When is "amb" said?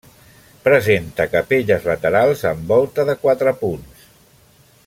2.53-2.75